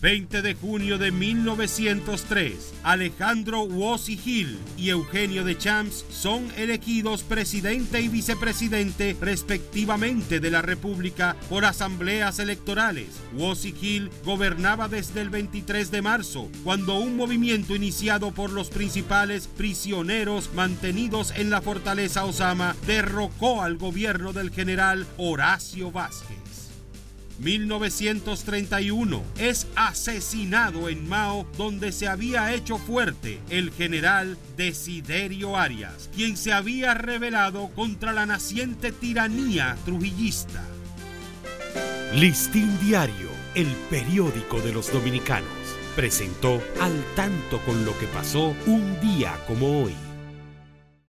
20 0.00 0.40
de 0.40 0.54
junio 0.54 0.96
de 0.96 1.12
1903, 1.12 2.72
Alejandro 2.84 3.64
Wossi 3.64 4.18
Hill 4.24 4.58
y 4.78 4.88
Eugenio 4.88 5.44
de 5.44 5.58
Champs 5.58 6.06
son 6.10 6.48
elegidos 6.56 7.22
presidente 7.22 8.00
y 8.00 8.08
vicepresidente 8.08 9.14
respectivamente 9.20 10.40
de 10.40 10.50
la 10.50 10.62
República 10.62 11.36
por 11.50 11.66
asambleas 11.66 12.38
electorales. 12.38 13.08
Wossi 13.34 13.74
Hill 13.78 14.10
gobernaba 14.24 14.88
desde 14.88 15.20
el 15.20 15.28
23 15.28 15.90
de 15.90 16.00
marzo, 16.00 16.48
cuando 16.64 16.98
un 16.98 17.16
movimiento 17.16 17.76
iniciado 17.76 18.32
por 18.32 18.50
los 18.50 18.70
principales 18.70 19.48
prisioneros 19.48 20.54
mantenidos 20.54 21.34
en 21.36 21.50
la 21.50 21.60
fortaleza 21.60 22.24
Osama 22.24 22.74
derrocó 22.86 23.62
al 23.62 23.76
gobierno 23.76 24.32
del 24.32 24.50
general 24.50 25.06
Horacio 25.18 25.92
Vázquez. 25.92 26.49
1931 27.40 29.22
es 29.38 29.66
asesinado 29.74 30.90
en 30.90 31.08
Mao 31.08 31.46
donde 31.56 31.90
se 31.90 32.06
había 32.06 32.52
hecho 32.52 32.76
fuerte 32.76 33.40
el 33.48 33.72
general 33.72 34.36
Desiderio 34.58 35.56
Arias, 35.56 36.10
quien 36.14 36.36
se 36.36 36.52
había 36.52 36.92
rebelado 36.92 37.70
contra 37.74 38.12
la 38.12 38.26
naciente 38.26 38.92
tiranía 38.92 39.76
trujillista. 39.86 40.62
Listín 42.14 42.78
Diario, 42.80 43.30
el 43.54 43.68
periódico 43.88 44.60
de 44.60 44.72
los 44.72 44.92
dominicanos, 44.92 45.48
presentó 45.96 46.62
al 46.80 46.92
tanto 47.16 47.58
con 47.64 47.86
lo 47.86 47.98
que 47.98 48.06
pasó 48.06 48.54
un 48.66 49.00
día 49.00 49.34
como 49.46 49.82
hoy. 49.82 49.94